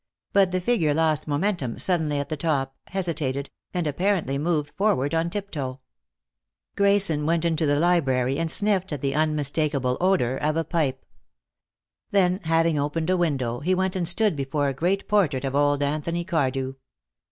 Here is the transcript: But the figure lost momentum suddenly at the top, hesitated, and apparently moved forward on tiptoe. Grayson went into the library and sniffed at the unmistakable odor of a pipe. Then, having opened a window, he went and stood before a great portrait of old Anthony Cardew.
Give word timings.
But 0.33 0.49
the 0.49 0.59
figure 0.59 0.95
lost 0.95 1.27
momentum 1.27 1.77
suddenly 1.77 2.17
at 2.19 2.29
the 2.29 2.35
top, 2.35 2.75
hesitated, 2.87 3.51
and 3.71 3.85
apparently 3.85 4.39
moved 4.39 4.71
forward 4.75 5.13
on 5.13 5.29
tiptoe. 5.29 5.79
Grayson 6.75 7.23
went 7.27 7.45
into 7.45 7.67
the 7.67 7.79
library 7.79 8.39
and 8.39 8.49
sniffed 8.49 8.91
at 8.91 9.01
the 9.01 9.13
unmistakable 9.13 9.97
odor 10.01 10.37
of 10.37 10.57
a 10.57 10.63
pipe. 10.63 11.05
Then, 12.09 12.39
having 12.45 12.79
opened 12.79 13.11
a 13.11 13.15
window, 13.15 13.59
he 13.59 13.75
went 13.75 13.95
and 13.95 14.07
stood 14.07 14.35
before 14.35 14.69
a 14.69 14.73
great 14.73 15.07
portrait 15.07 15.45
of 15.45 15.53
old 15.55 15.83
Anthony 15.83 16.23
Cardew. 16.25 16.73